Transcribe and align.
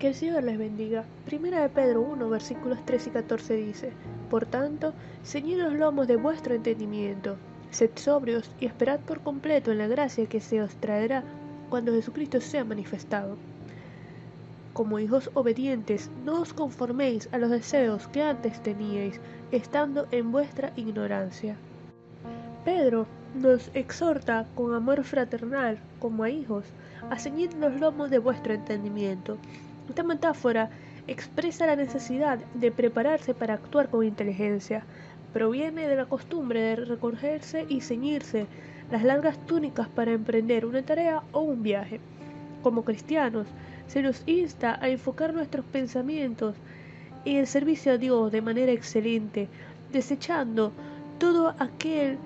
Que 0.00 0.08
el 0.08 0.14
Señor 0.14 0.44
les 0.44 0.56
bendiga. 0.56 1.04
Primera 1.26 1.60
de 1.60 1.68
Pedro 1.68 2.00
1, 2.00 2.30
versículos 2.30 2.82
13 2.86 3.10
y 3.10 3.12
14 3.12 3.56
dice, 3.56 3.92
Por 4.30 4.46
tanto, 4.46 4.94
ceñid 5.22 5.58
los 5.58 5.74
lomos 5.74 6.08
de 6.08 6.16
vuestro 6.16 6.54
entendimiento, 6.54 7.36
sed 7.70 7.90
sobrios 7.96 8.50
y 8.58 8.64
esperad 8.64 9.00
por 9.00 9.20
completo 9.20 9.70
en 9.70 9.76
la 9.76 9.88
gracia 9.88 10.24
que 10.24 10.40
se 10.40 10.62
os 10.62 10.74
traerá 10.76 11.22
cuando 11.68 11.92
Jesucristo 11.92 12.40
sea 12.40 12.64
manifestado. 12.64 13.36
Como 14.72 14.98
hijos 14.98 15.30
obedientes, 15.34 16.10
no 16.24 16.40
os 16.40 16.54
conforméis 16.54 17.28
a 17.30 17.36
los 17.36 17.50
deseos 17.50 18.08
que 18.08 18.22
antes 18.22 18.62
teníais, 18.62 19.20
estando 19.52 20.06
en 20.12 20.32
vuestra 20.32 20.72
ignorancia. 20.76 21.56
Pedro 22.64 23.06
nos 23.34 23.70
exhorta 23.74 24.46
con 24.54 24.72
amor 24.72 25.04
fraternal, 25.04 25.78
como 25.98 26.24
a 26.24 26.30
hijos, 26.30 26.64
a 27.10 27.18
ceñir 27.18 27.52
los 27.52 27.78
lomos 27.78 28.08
de 28.08 28.18
vuestro 28.18 28.54
entendimiento, 28.54 29.36
esta 29.90 30.02
metáfora 30.04 30.70
expresa 31.06 31.66
la 31.66 31.76
necesidad 31.76 32.38
de 32.54 32.70
prepararse 32.70 33.34
para 33.34 33.54
actuar 33.54 33.90
con 33.90 34.04
inteligencia. 34.04 34.84
Proviene 35.32 35.88
de 35.88 35.96
la 35.96 36.06
costumbre 36.06 36.60
de 36.60 36.76
recogerse 36.76 37.66
y 37.68 37.80
ceñirse 37.80 38.46
las 38.90 39.02
largas 39.02 39.36
túnicas 39.46 39.88
para 39.88 40.12
emprender 40.12 40.64
una 40.64 40.82
tarea 40.82 41.22
o 41.32 41.40
un 41.40 41.62
viaje. 41.62 42.00
Como 42.62 42.84
cristianos, 42.84 43.46
se 43.88 44.02
nos 44.02 44.22
insta 44.26 44.78
a 44.80 44.88
enfocar 44.88 45.34
nuestros 45.34 45.64
pensamientos 45.64 46.54
en 47.24 47.36
el 47.36 47.46
servicio 47.46 47.92
a 47.92 47.98
Dios 47.98 48.30
de 48.30 48.42
manera 48.42 48.72
excelente, 48.72 49.48
desechando 49.92 50.72
todo 51.18 51.54
aquel 51.58 52.18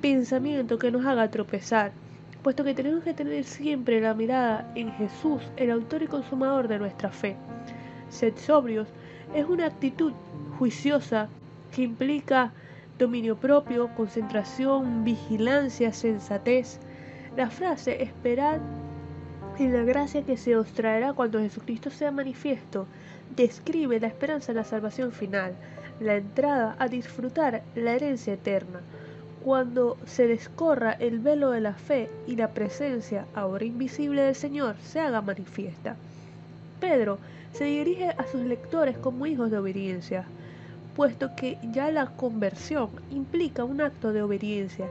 pensamiento 0.00 0.78
que 0.78 0.90
nos 0.90 1.06
haga 1.06 1.30
tropezar 1.30 1.92
puesto 2.44 2.62
que 2.62 2.74
tenemos 2.74 3.02
que 3.02 3.14
tener 3.14 3.42
siempre 3.44 4.02
la 4.02 4.12
mirada 4.12 4.70
en 4.74 4.92
Jesús, 4.92 5.40
el 5.56 5.70
autor 5.70 6.02
y 6.02 6.08
consumador 6.08 6.68
de 6.68 6.78
nuestra 6.78 7.08
fe. 7.08 7.36
Sed 8.10 8.36
sobrios 8.36 8.86
es 9.34 9.46
una 9.48 9.64
actitud 9.64 10.12
juiciosa 10.58 11.28
que 11.74 11.82
implica 11.82 12.52
dominio 12.98 13.34
propio, 13.36 13.88
concentración, 13.96 15.04
vigilancia, 15.04 15.90
sensatez. 15.94 16.80
La 17.34 17.48
frase 17.48 18.02
esperad 18.02 18.60
en 19.58 19.72
la 19.72 19.82
gracia 19.82 20.22
que 20.22 20.36
se 20.36 20.54
os 20.54 20.70
traerá 20.74 21.14
cuando 21.14 21.40
Jesucristo 21.40 21.88
sea 21.88 22.10
manifiesto 22.10 22.86
describe 23.34 23.98
la 23.98 24.08
esperanza 24.08 24.52
de 24.52 24.58
la 24.58 24.64
salvación 24.64 25.12
final, 25.12 25.54
la 25.98 26.16
entrada 26.16 26.76
a 26.78 26.88
disfrutar 26.88 27.62
la 27.74 27.92
herencia 27.92 28.34
eterna 28.34 28.80
cuando 29.44 29.98
se 30.06 30.26
descorra 30.26 30.92
el 30.92 31.18
velo 31.18 31.50
de 31.50 31.60
la 31.60 31.74
fe 31.74 32.08
y 32.26 32.36
la 32.36 32.48
presencia 32.48 33.26
ahora 33.34 33.66
invisible 33.66 34.22
del 34.22 34.34
Señor 34.34 34.76
se 34.82 35.00
haga 35.00 35.20
manifiesta. 35.20 35.96
Pedro 36.80 37.18
se 37.52 37.64
dirige 37.64 38.08
a 38.08 38.26
sus 38.26 38.40
lectores 38.40 38.96
como 38.96 39.26
hijos 39.26 39.50
de 39.50 39.58
obediencia, 39.58 40.24
puesto 40.96 41.36
que 41.36 41.58
ya 41.72 41.90
la 41.90 42.06
conversión 42.06 42.88
implica 43.10 43.64
un 43.64 43.82
acto 43.82 44.14
de 44.14 44.22
obediencia 44.22 44.86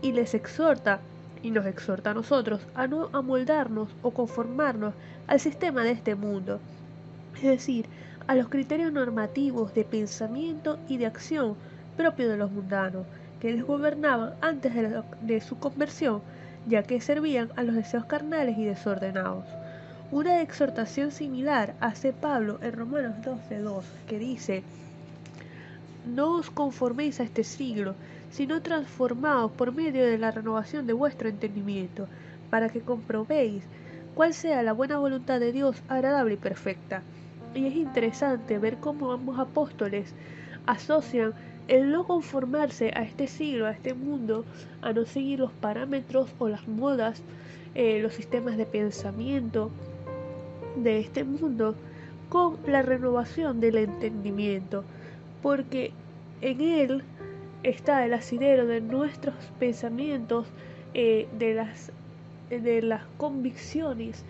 y 0.00 0.12
les 0.12 0.32
exhorta 0.32 1.00
y 1.42 1.50
nos 1.50 1.66
exhorta 1.66 2.12
a 2.12 2.14
nosotros 2.14 2.62
a 2.74 2.86
no 2.86 3.10
amoldarnos 3.12 3.90
o 4.00 4.10
conformarnos 4.12 4.94
al 5.26 5.38
sistema 5.38 5.84
de 5.84 5.90
este 5.90 6.14
mundo, 6.14 6.60
es 7.36 7.42
decir, 7.42 7.84
a 8.26 8.34
los 8.34 8.48
criterios 8.48 8.90
normativos 8.90 9.74
de 9.74 9.84
pensamiento 9.84 10.78
y 10.88 10.96
de 10.96 11.04
acción 11.04 11.56
propios 11.98 12.30
de 12.30 12.38
los 12.38 12.50
mundanos, 12.50 13.04
que 13.40 13.52
les 13.52 13.64
gobernaban 13.64 14.34
antes 14.40 14.72
de, 15.20 15.40
su 15.40 15.58
conversión, 15.58 16.22
ya 16.66 16.82
que 16.82 17.00
servían 17.00 17.50
a 17.56 17.62
los 17.62 17.74
deseos 17.74 18.04
carnales 18.04 18.58
y 18.58 18.64
desordenados. 18.64 19.44
Una 20.10 20.40
exhortación 20.42 21.10
similar 21.10 21.74
hace 21.80 22.12
Pablo 22.12 22.58
en 22.62 22.72
Romanos 22.72 23.16
12.2, 23.24 23.82
que 24.06 24.18
dice, 24.18 24.62
No 26.06 26.36
os 26.36 26.50
conforméis 26.50 27.20
a 27.20 27.24
este 27.24 27.44
siglo, 27.44 27.94
sino 28.30 28.62
transformaos 28.62 29.52
por 29.52 29.74
medio 29.74 30.04
de 30.04 30.18
la 30.18 30.30
renovación 30.30 30.86
de 30.86 30.92
vuestro 30.92 31.28
entendimiento, 31.28 32.08
para 32.50 32.70
que 32.70 32.80
comprobéis 32.80 33.64
cuál 34.14 34.34
sea 34.34 34.62
la 34.62 34.72
buena 34.72 34.98
voluntad 34.98 35.38
de 35.40 35.52
Dios 35.52 35.82
agradable 35.88 36.34
y 36.34 36.38
perfecta. 36.38 37.02
Y 37.54 37.66
es 37.66 37.76
interesante 37.76 38.58
ver 38.58 38.78
cómo 38.78 39.12
ambos 39.12 39.38
apóstoles 39.38 40.12
asocian 40.66 41.34
el 41.68 41.92
no 41.92 42.06
conformarse 42.06 42.90
a 42.94 43.02
este 43.02 43.26
siglo, 43.26 43.66
a 43.66 43.72
este 43.72 43.94
mundo, 43.94 44.44
a 44.80 44.92
no 44.92 45.04
seguir 45.04 45.38
los 45.38 45.52
parámetros 45.52 46.30
o 46.38 46.48
las 46.48 46.66
modas, 46.66 47.22
eh, 47.74 48.00
los 48.00 48.14
sistemas 48.14 48.56
de 48.56 48.66
pensamiento 48.66 49.70
de 50.76 50.98
este 50.98 51.24
mundo, 51.24 51.74
con 52.30 52.56
la 52.66 52.82
renovación 52.82 53.60
del 53.60 53.76
entendimiento, 53.76 54.84
porque 55.42 55.92
en 56.40 56.60
él 56.60 57.02
está 57.62 58.04
el 58.04 58.14
asidero 58.14 58.66
de 58.66 58.80
nuestros 58.80 59.34
pensamientos, 59.58 60.46
eh, 60.94 61.28
de, 61.38 61.54
las, 61.54 61.92
de 62.50 62.82
las 62.82 63.02
convicciones, 63.18 64.24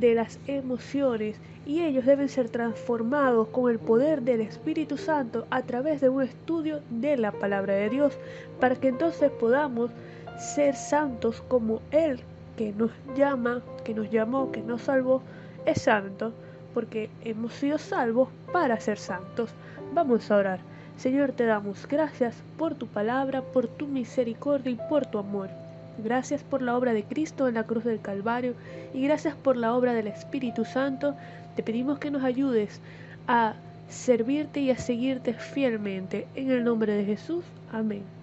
de 0.00 0.14
las 0.14 0.38
emociones 0.46 1.36
y 1.66 1.82
ellos 1.82 2.04
deben 2.06 2.28
ser 2.28 2.48
transformados 2.48 3.48
con 3.48 3.70
el 3.70 3.78
poder 3.78 4.22
del 4.22 4.40
Espíritu 4.40 4.96
Santo 4.96 5.46
a 5.50 5.62
través 5.62 6.00
de 6.00 6.08
un 6.08 6.22
estudio 6.22 6.80
de 6.90 7.16
la 7.16 7.32
palabra 7.32 7.74
de 7.74 7.90
Dios 7.90 8.16
para 8.60 8.76
que 8.76 8.88
entonces 8.88 9.30
podamos 9.30 9.90
ser 10.38 10.76
santos 10.76 11.42
como 11.48 11.80
Él 11.90 12.20
que 12.56 12.72
nos 12.72 12.90
llama, 13.16 13.62
que 13.84 13.94
nos 13.94 14.10
llamó, 14.10 14.52
que 14.52 14.62
nos 14.62 14.82
salvó, 14.82 15.22
es 15.64 15.82
santo 15.82 16.32
porque 16.74 17.08
hemos 17.24 17.54
sido 17.54 17.78
salvos 17.78 18.28
para 18.52 18.78
ser 18.80 18.98
santos. 18.98 19.50
Vamos 19.94 20.30
a 20.30 20.36
orar. 20.36 20.60
Señor, 20.98 21.32
te 21.32 21.46
damos 21.46 21.86
gracias 21.88 22.36
por 22.58 22.74
tu 22.74 22.86
palabra, 22.86 23.42
por 23.42 23.66
tu 23.66 23.86
misericordia 23.86 24.72
y 24.72 24.78
por 24.88 25.06
tu 25.06 25.18
amor. 25.18 25.48
Gracias 25.98 26.42
por 26.42 26.62
la 26.62 26.76
obra 26.76 26.92
de 26.92 27.04
Cristo 27.04 27.48
en 27.48 27.54
la 27.54 27.64
cruz 27.64 27.84
del 27.84 28.00
Calvario 28.00 28.54
y 28.92 29.02
gracias 29.02 29.34
por 29.34 29.56
la 29.56 29.74
obra 29.74 29.94
del 29.94 30.06
Espíritu 30.06 30.64
Santo. 30.64 31.14
Te 31.54 31.62
pedimos 31.62 31.98
que 31.98 32.10
nos 32.10 32.22
ayudes 32.22 32.80
a 33.26 33.54
servirte 33.88 34.60
y 34.60 34.70
a 34.70 34.76
seguirte 34.76 35.34
fielmente. 35.34 36.26
En 36.34 36.50
el 36.50 36.64
nombre 36.64 36.92
de 36.92 37.04
Jesús. 37.04 37.44
Amén. 37.72 38.15